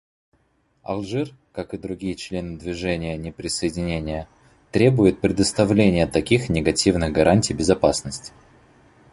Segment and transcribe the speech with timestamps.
[0.81, 4.27] Алжир, как и другие члены Движения неприсоединения,
[4.71, 8.33] требует предоставления таких негативных гарантий безопасности.